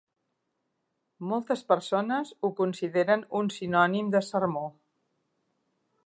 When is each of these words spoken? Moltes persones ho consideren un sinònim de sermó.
Moltes 1.31 1.61
persones 1.71 2.31
ho 2.41 2.49
consideren 2.61 3.25
un 3.41 3.51
sinònim 3.59 4.09
de 4.15 4.23
sermó. 4.29 4.65